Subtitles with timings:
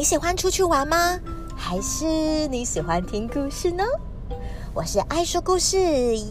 [0.00, 1.20] 你喜欢出去玩吗？
[1.54, 3.84] 还是你喜欢听故事呢？
[4.72, 5.76] 我是爱说故事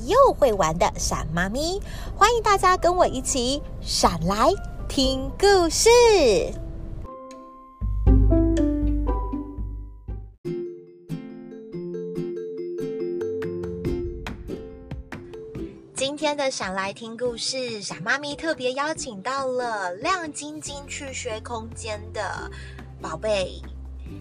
[0.07, 1.79] 又会玩的闪妈咪，
[2.17, 4.49] 欢迎大家跟我一起闪来
[4.87, 5.87] 听故事。
[15.95, 22.49] 今天的闪来听故事，闪妈咪特别邀请到了亮晶晶去学空间的
[23.01, 23.61] 宝贝，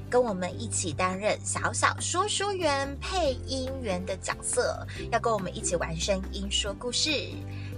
[0.08, 7.10] 跟我们一起担任小小说书员、配音员的角色，要跟我们一起玩声音说故事。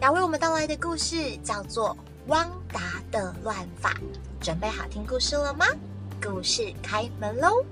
[0.00, 1.90] 要为我们带来的故事叫做
[2.26, 3.94] 《汪达的乱法》，
[4.44, 5.66] 准备好听故事了吗？
[6.22, 7.64] 故事开门喽！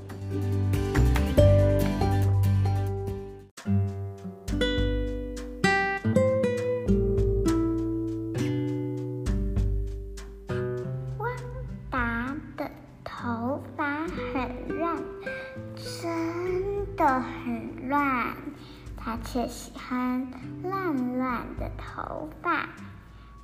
[19.28, 20.26] 他却喜欢
[20.62, 22.66] 乱乱的头发，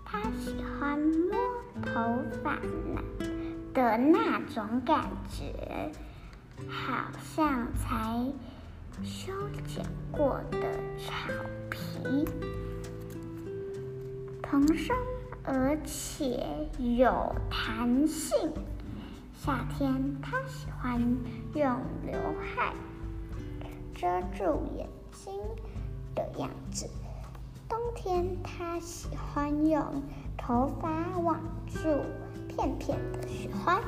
[0.03, 1.37] 他喜欢摸
[1.83, 2.59] 头发
[2.95, 3.03] 那
[3.75, 5.93] 的那种感觉，
[6.67, 8.25] 好像才
[9.03, 9.31] 修
[9.67, 11.13] 剪过的草
[11.69, 12.25] 皮。
[14.43, 14.97] 蓬松
[15.45, 18.33] 而且有弹性。
[19.37, 20.99] 夏天他喜欢
[21.55, 22.73] 用刘海
[23.95, 25.35] 遮住眼睛
[26.15, 26.89] 的样子，
[27.69, 30.03] 冬天他喜欢用
[30.37, 31.81] 头发网住
[32.49, 33.81] 片片的雪花。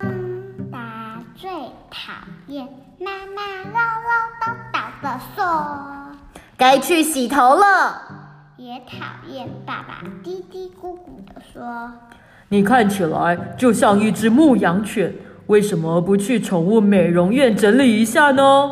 [0.00, 1.50] 汪达最
[1.90, 2.12] 讨
[2.48, 6.16] 厌妈妈唠唠叨叨的说，
[6.56, 8.20] 该去洗头了。
[8.58, 11.92] 也讨厌爸爸嘀嘀咕咕的说。
[12.52, 15.14] 你看起来就像一只牧羊犬，
[15.46, 18.70] 为什么不去宠物美容院整理一下呢？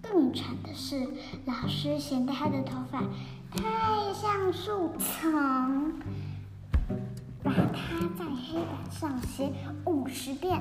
[0.00, 0.96] 更惨的是，
[1.44, 3.00] 老师嫌他的头发
[3.54, 5.92] 太像树丛，
[7.42, 9.52] 把他在黑板上写
[9.84, 10.58] 五十遍：“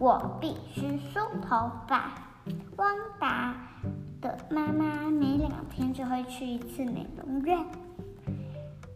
[0.00, 0.80] 我必须
[1.12, 2.10] 梳头发。”
[2.76, 2.88] 汪
[3.18, 3.54] 达
[4.22, 7.58] 的妈妈每两天就会去一次美容院。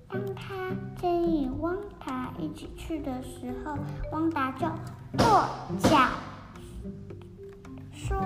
[0.09, 0.55] 当他
[0.97, 3.77] 建议汪达一起去的时候，
[4.13, 4.67] 汪达就
[5.17, 5.49] 跺
[5.81, 6.09] 脚
[7.93, 8.17] 说：“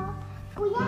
[0.54, 0.80] 不要。”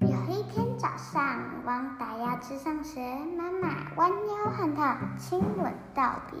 [0.00, 3.00] 有一天早上，汪达要去上学，
[3.36, 6.38] 妈妈弯腰和他亲吻道别，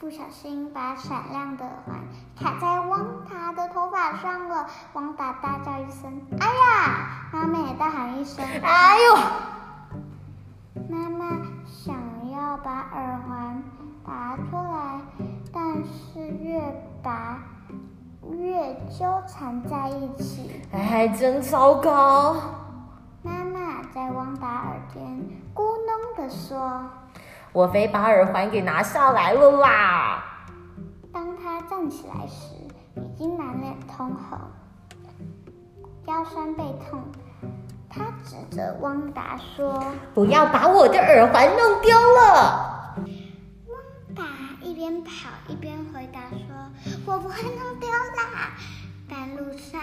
[0.00, 2.00] 不小心把闪亮的耳环
[2.34, 4.66] 卡在汪达的头发上了。
[4.94, 9.14] 汪达大叫一声：“哎呀！”妈妈也大喊一声：“哎呦！”
[10.88, 11.94] 妈妈想
[12.30, 13.62] 要把耳环
[14.02, 15.00] 拔出来，
[15.52, 16.62] 但是越
[17.02, 17.38] 拔
[18.38, 20.62] 越纠缠在一起。
[20.72, 22.36] 哎，真糟糕！
[23.22, 25.06] 妈妈在汪达耳边
[25.54, 26.82] 咕哝地说。
[27.52, 30.24] 我非把耳环给拿下来了啦！
[31.12, 32.54] 当他站起来时，
[32.94, 34.38] 已经满脸通红，
[36.06, 37.02] 腰酸背痛。
[37.88, 39.84] 他指着汪达说
[40.14, 42.94] 不要把我的耳环弄丢了！”
[43.66, 44.22] 汪达
[44.62, 45.10] 一边跑
[45.48, 46.70] 一边回答说
[47.04, 48.52] ：“我不会弄丢啦。”
[49.10, 49.80] 半路上，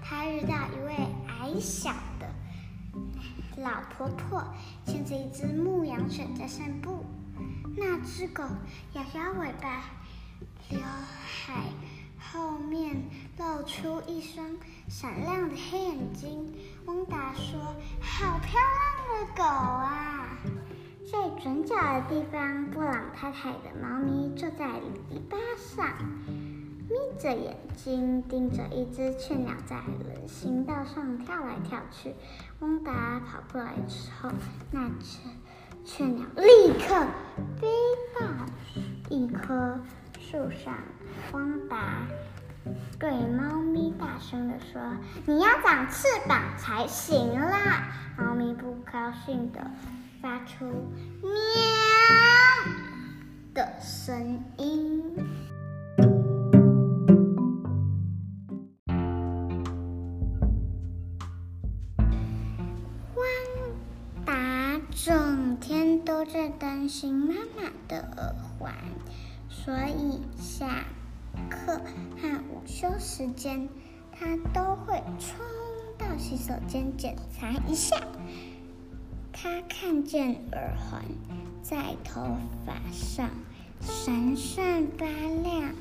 [0.00, 0.94] 他遇到一位
[1.26, 1.90] 矮小
[2.20, 2.28] 的
[3.60, 4.44] 老婆婆，
[4.88, 7.04] 牵着一只牧羊犬在散步。
[7.76, 8.42] 那只狗
[8.94, 9.84] 摇摇尾巴，
[10.70, 11.62] 刘海
[12.18, 12.96] 后面
[13.36, 14.56] 露出一双
[14.88, 16.54] 闪亮的黑眼睛。
[16.86, 17.60] 汪达说
[18.00, 20.38] ：“好漂亮的狗啊！”
[21.12, 24.66] 在转角的地方，布朗太太的猫咪坐在
[25.10, 25.86] 篱笆上，
[26.88, 32.14] 眯着眼睛盯着一只雀鸟在人行道上跳来跳去。
[32.60, 34.30] 汪达跑过来之后，
[34.70, 35.18] 那只
[35.84, 37.06] 雀鸟立刻
[37.60, 37.68] 飞
[38.18, 38.26] 到
[39.10, 39.78] 一棵
[40.18, 40.78] 树上。
[41.32, 42.06] 汪达
[42.98, 44.80] 对猫咪大声地说
[45.26, 49.60] ：“你要长翅膀才行啦！”猫咪不高兴地
[50.22, 50.64] 发出
[51.20, 51.30] “喵”
[53.52, 55.47] 的声音。
[65.04, 68.74] 整天都在担心妈妈的耳环，
[69.48, 70.84] 所以下
[71.48, 71.80] 课
[72.20, 73.68] 和午休时间，
[74.10, 75.38] 他都会冲
[75.96, 77.96] 到洗手间检查一下。
[79.32, 81.04] 他看见耳环
[81.62, 82.36] 在头
[82.66, 83.30] 发上
[83.80, 85.74] 闪闪发亮，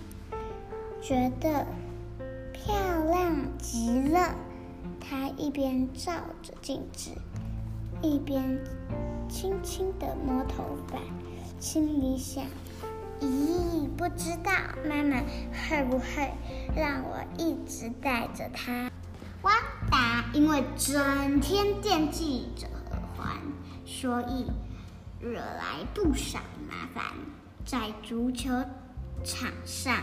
[1.02, 1.66] 觉得
[2.54, 4.36] 漂亮极了。
[5.00, 6.12] 他一边照
[6.44, 7.12] 着镜子，
[8.02, 8.60] 一边
[9.28, 11.00] 轻轻地摸头发，
[11.60, 12.44] 心里想：
[13.20, 14.52] 咦，不知道
[14.88, 15.22] 妈妈
[15.52, 16.32] 会不会
[16.76, 18.90] 让我一直带着它？
[19.42, 19.54] 汪
[19.90, 23.38] 达因为整天惦记着耳环，
[23.86, 24.46] 所以
[25.20, 26.40] 惹来不少
[26.70, 27.04] 麻烦。
[27.66, 28.50] 在足球
[29.24, 29.96] 场上。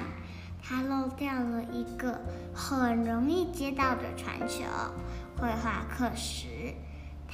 [0.66, 2.22] 他漏掉了一个
[2.54, 4.64] 很容易接到的传球。
[5.36, 6.74] 绘画课时，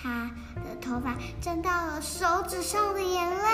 [0.03, 3.45] 他的头发沾到了手指上的颜料。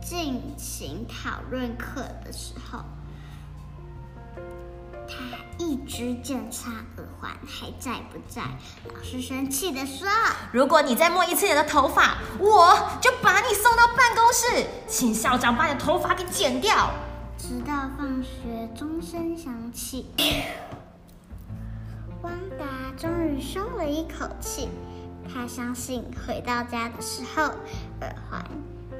[0.00, 2.80] 进行讨论课的时候，
[5.06, 5.16] 他
[5.56, 8.42] 一直检查耳环还在不在。
[8.92, 10.08] 老师生气的说
[10.52, 16.90] ：“如果你再摸一次你的头发，我就把你送到办公室，请校长把你的头发给剪掉。”
[17.38, 20.10] 直到放学钟声响起，
[22.22, 24.68] 汪达终于松了一口气。
[25.28, 27.42] 他相信回到家的时候，
[28.00, 28.44] 耳环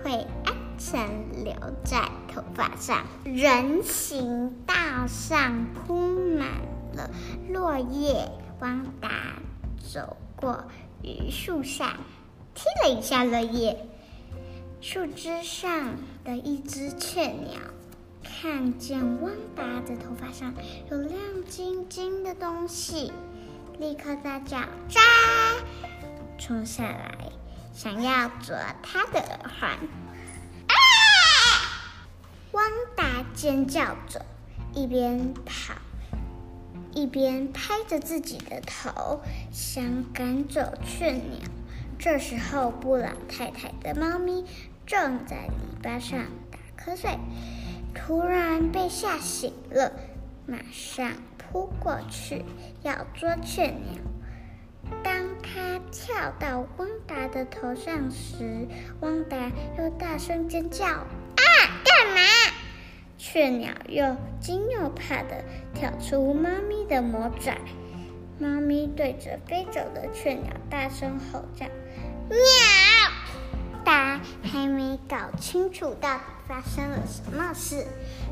[0.02, 1.08] 会安全
[1.44, 1.54] 留
[1.84, 3.04] 在头发上。
[3.24, 4.74] 人行道
[5.06, 5.94] 上铺
[6.36, 6.48] 满
[6.94, 7.10] 了
[7.48, 8.30] 落叶，
[8.60, 9.08] 汪达
[9.92, 10.64] 走过
[11.02, 11.96] 榆树下，
[12.54, 13.86] 踢了一下落叶。
[14.80, 17.60] 树枝上的一只雀鸟。
[18.24, 20.54] 看见汪达的头发上
[20.90, 23.12] 有亮晶晶的东西，
[23.78, 24.58] 立刻大叫
[24.88, 25.02] “抓”，
[26.44, 27.30] 冲下来
[27.72, 29.70] 想要啄他的耳环。
[30.66, 30.74] 啊！
[32.50, 32.64] 汪
[32.96, 34.26] 达尖叫着，
[34.74, 35.74] 一边跑
[36.92, 39.20] 一边拍着自己的头，
[39.52, 41.48] 想赶走雀鸟。
[41.96, 44.44] 这时候，布朗太太的猫咪
[44.84, 47.20] 正在篱笆上打瞌睡。
[47.94, 49.92] 突然被吓醒了，
[50.46, 52.44] 马上扑过去
[52.82, 54.02] 要捉雀鸟。
[55.52, 58.66] 他跳到汪达的头上时，
[59.00, 61.04] 汪达又大声尖叫：“啊，
[61.84, 62.20] 干嘛？”
[63.18, 65.44] 雀鸟又惊又怕的
[65.74, 67.56] 跳出猫咪的魔爪，
[68.38, 71.66] 猫咪对着飞走的雀鸟大声吼叫
[72.30, 72.38] ：“喵！”
[73.84, 77.86] 达还没搞清楚到底发生了什么事，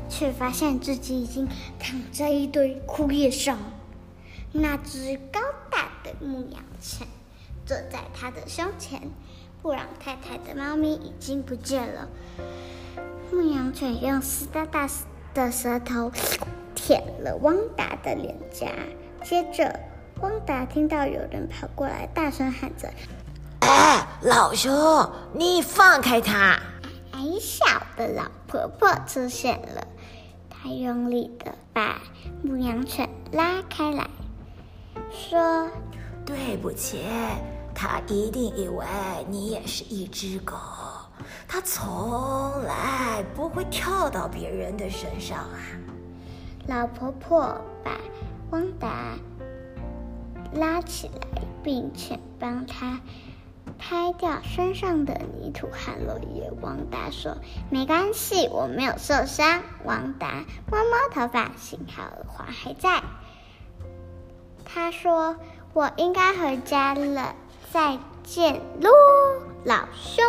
[0.09, 1.47] 却发现自己已经
[1.77, 3.57] 躺在一堆枯叶上。
[4.53, 5.39] 那只高
[6.03, 7.07] 的牧羊犬
[7.65, 9.01] 坐在他的胸前。
[9.61, 12.07] 布朗太太的猫咪已经不见了。
[13.31, 14.89] 牧羊犬用湿哒哒
[15.33, 16.11] 的舌头
[16.73, 18.67] 舔了汪达的脸颊。
[19.23, 19.79] 接着，
[20.21, 22.91] 汪达听到有人跑过来，大声喊着。
[23.59, 24.71] 哎，老兄，
[25.33, 26.59] 你放开他！
[27.11, 27.63] 矮小
[27.95, 29.87] 的老婆婆出现了，
[30.49, 32.01] 她用力的把
[32.43, 34.09] 牧羊犬拉开来，
[35.11, 35.67] 说
[36.25, 37.05] ：“对不起，
[37.73, 38.85] 他一定以为
[39.29, 40.55] 你也是一只狗，
[41.47, 45.59] 他从来不会跳到别人的身上啊。”
[46.67, 47.91] 老婆婆把
[48.51, 49.15] 汪达
[50.53, 52.99] 拉起来，并且帮他。
[53.77, 57.37] 拍掉身上的泥土和落叶，王达说
[57.71, 63.01] ：“没关系，我没有受伤。”王达摸摸头发，幸好耳环还在。
[64.73, 65.35] 他说
[65.73, 67.35] ：“我应该回家了，
[67.73, 68.89] 再见喽，
[69.65, 70.23] 老兄。”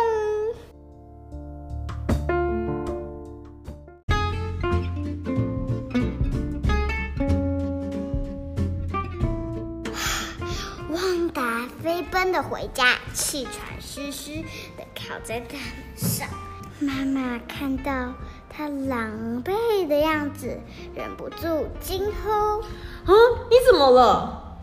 [10.91, 14.41] 旺达飞奔的回家，气喘吁吁
[14.75, 16.27] 的靠在大门上。
[16.79, 18.13] 妈妈看到
[18.55, 20.59] 他狼狈的样子，
[20.95, 22.29] 忍不住惊呼
[23.05, 23.13] ：“啊，
[23.49, 24.59] 你怎么了？”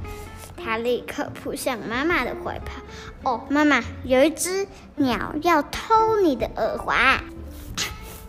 [0.63, 3.31] 他立刻扑向妈妈的怀抱。
[3.31, 7.25] 哦，妈妈，有一只鸟要偷你的耳环，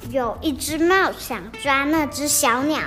[0.10, 2.80] 有一只猫想抓那只小鸟，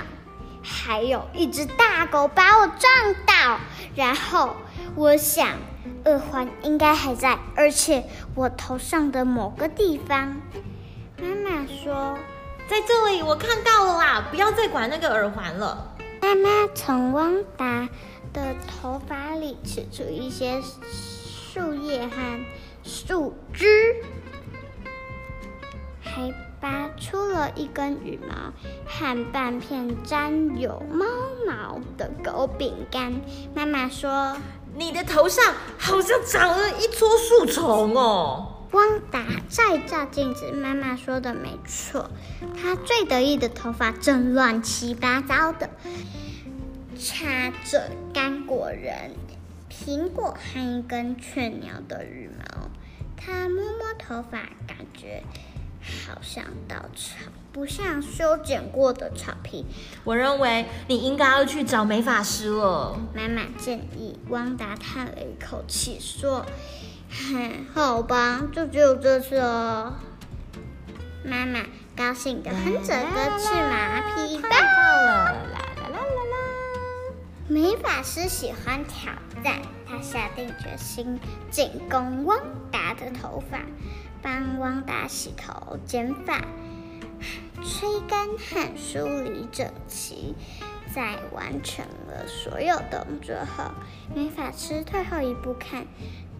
[0.61, 3.59] 还有一只大狗把我撞倒。
[3.95, 4.55] 然后
[4.95, 5.57] 我想。
[6.05, 8.05] 耳环应该还在，而且
[8.35, 10.39] 我头上的某个地方。
[11.17, 12.17] 妈妈说，
[12.67, 14.27] 在这里，我看到了啦！
[14.31, 15.95] 不要再管那个耳环了。
[16.21, 17.87] 妈妈从汪达
[18.33, 22.45] 的头发里取出一些树叶和
[22.83, 23.95] 树枝，
[26.01, 28.51] 还拔出了一根羽毛
[28.87, 31.05] 和半片沾有猫
[31.45, 33.21] 毛的狗饼干。
[33.53, 34.35] 妈妈说
[34.75, 39.23] ：“你的头上好像长了一撮树丛哦。”汪达
[39.55, 42.09] 再照镜子，妈妈说的没错，
[42.61, 45.69] 他最得意的头发正乱七八糟的，
[46.99, 49.11] 插着干果仁、
[49.71, 52.69] 苹果和一根雀鸟的羽毛。
[53.15, 55.23] 他摸摸头发，感觉
[55.81, 57.15] 好像稻草，
[57.53, 59.65] 不像修剪过的草皮。
[60.03, 62.99] 我认为你应该要去找美发师了。
[63.15, 64.19] 妈妈建议。
[64.27, 66.45] 汪达叹了一口气说。
[67.15, 69.93] 哼，好吧，就只有这次哦。
[71.23, 71.61] 妈妈
[71.95, 74.49] 高兴的哼着歌去马匹吧。
[74.49, 76.37] 啦啦啦啦啦！
[77.47, 81.19] 美法师喜欢挑战，他下定决心
[81.49, 82.37] 进攻汪
[82.71, 83.59] 达的头发，
[84.21, 86.41] 帮汪达洗头、剪发、
[87.63, 90.35] 吹干和梳理整齐。
[90.93, 93.71] 在完成了所有动作后，
[94.15, 95.87] 美法师退后一步看。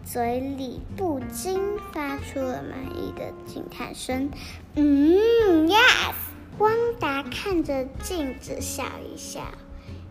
[0.06, 1.60] 嘴里不禁
[1.92, 4.30] 发出了满意的惊叹声。
[4.76, 6.14] 嗯，yes。
[6.58, 9.40] 汪达看着镜子笑一笑，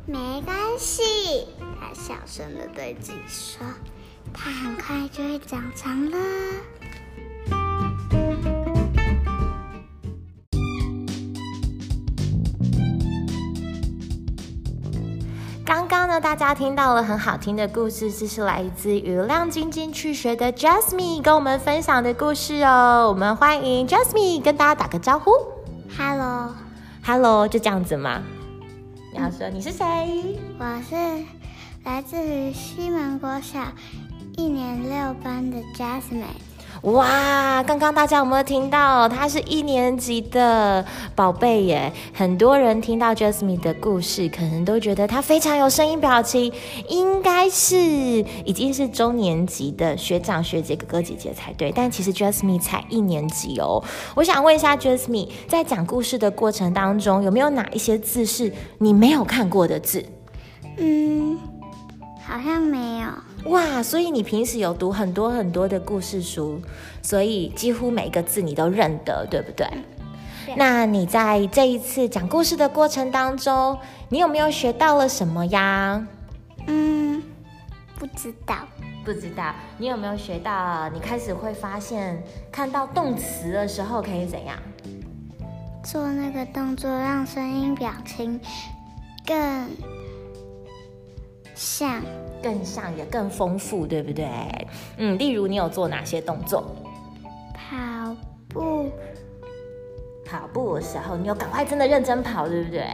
[0.06, 1.48] 没关系，
[1.80, 3.66] 他小声的对自己说
[4.34, 6.18] ：“他很快就会长长了。”
[15.66, 23.08] 刚刚呢，大家听到了很好听的故事，这是来自于亮晶晶去学的 Jasmine 跟我们分享的故事哦。
[23.10, 25.32] 我们欢迎 Jasmine 跟大家打个招呼
[25.98, 28.22] ，Hello，Hello，就这样子吗？
[29.12, 30.40] 你要说你是谁？
[30.60, 30.96] 我是
[31.84, 33.58] 来自于西门国小
[34.38, 36.45] 一年六班的 Jasmine。
[36.86, 39.10] 哇，刚刚大家有没有听到？
[39.10, 41.92] 他是一年级的宝贝耶！
[42.14, 46.54] 很多人听到 Jasmine 的故事，可能都觉得他非常有声音表情，
[46.88, 51.72] 应该是已经是中年级的学长学姐哥哥姐姐才对。
[51.76, 53.84] 但其实 Jasmine 才一年级哦。
[54.14, 60.06] 我想问一下 Jasmine，在讲故事的过程当中，有没有哪一些字是你没有看过的字？
[60.78, 61.40] 嗯，
[62.24, 63.08] 好像没有。
[63.46, 66.60] 哇，所以你平时有读很多很多的故事书，
[67.02, 69.68] 所以几乎每个字你都认得，对不对？
[70.58, 73.78] 那你在这一次讲故事的过程当中，
[74.10, 76.06] 你有没有学到了什么呀？
[76.68, 77.22] 嗯，
[78.00, 78.56] 不知道，
[79.04, 79.54] 不知道。
[79.78, 80.90] 你有没有学到？
[80.90, 84.58] 你开始会发现，看到动词的时候可以怎样？
[85.84, 88.40] 做那个动作，让声音表情
[89.26, 89.70] 更
[91.56, 92.04] 像。
[92.44, 94.28] 更像也更丰富，对不对？
[94.98, 96.64] 嗯，例如你有做哪些动作？
[97.54, 98.16] 跑
[98.48, 98.92] 步，
[100.24, 102.86] 跑步的时候你有赶快真的认真跑，对不对？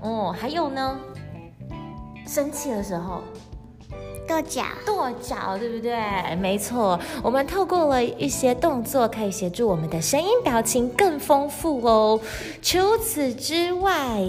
[0.00, 0.96] 哦，还有呢？
[2.24, 3.24] 生气的时候，
[4.28, 6.36] 跺脚，跺脚，对不对？
[6.36, 12.20] 没错，我们透过了一些动作，可以协助我们的声音表情更丰富哦。
[12.62, 14.20] 除此之外。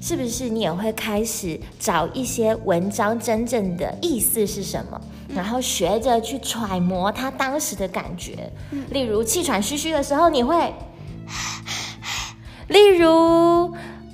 [0.00, 5.00] 是不是你也会开始找一些文章真正的意思是什么，
[5.34, 8.50] 然后学着去揣摩他当时的感觉？
[8.90, 10.72] 例如气喘吁吁的时候，你会；
[12.68, 13.08] 例如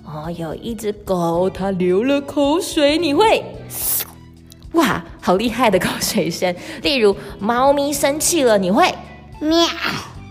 [0.04, 3.42] 哦，有一只狗它流了口水，你会；
[4.72, 6.54] 哇，好厉害的口水声！
[6.82, 8.92] 例如猫咪生气了，你会
[9.40, 9.66] 喵。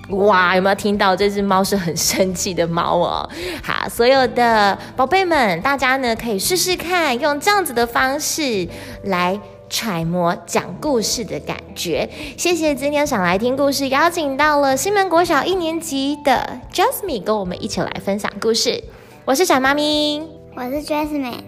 [0.10, 3.30] 哇，有没有听到这只猫是很生气的猫哦？
[3.64, 8.68] 好，所有的宝贝们，大家呢可以试试看，用这样子的方式
[9.04, 12.08] 来揣摩讲故事的感觉。
[12.38, 18.84] 谢谢今天想来听故事，邀请到了新门国小一年级的 Jasmine 跟我们一起来分享故事。
[19.26, 20.22] 我是小妈咪，
[20.56, 21.42] 我是 Jasmine，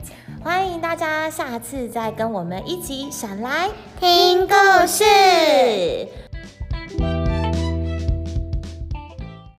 [0.43, 4.55] 欢迎大家下次再跟我们一起想来听故
[4.87, 6.26] 事。